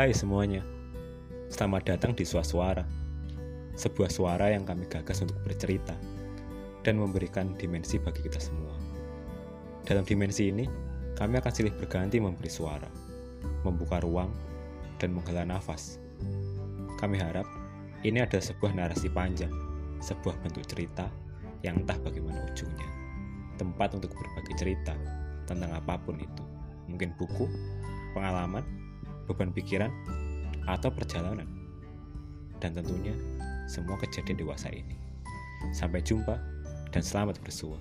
[0.00, 0.64] Hai semuanya,
[1.52, 2.80] selamat datang di Suara
[3.76, 5.92] Sebuah suara yang kami gagas untuk bercerita
[6.80, 8.72] dan memberikan dimensi bagi kita semua.
[9.84, 10.64] Dalam dimensi ini,
[11.20, 12.88] kami akan silih berganti memberi suara,
[13.60, 14.32] membuka ruang,
[14.96, 16.00] dan menghela nafas.
[16.96, 17.44] Kami harap
[18.00, 19.52] ini adalah sebuah narasi panjang,
[20.00, 21.12] sebuah bentuk cerita
[21.60, 22.88] yang entah bagaimana ujungnya.
[23.60, 24.96] Tempat untuk berbagi cerita
[25.44, 26.44] tentang apa pun itu.
[26.88, 27.52] Mungkin buku,
[28.16, 28.64] pengalaman,
[29.30, 29.94] beban pikiran,
[30.66, 31.46] atau perjalanan.
[32.60, 33.14] Dan tentunya
[33.70, 34.98] semua kejadian dewasa ini.
[35.70, 36.36] Sampai jumpa
[36.90, 37.78] dan selamat bersua.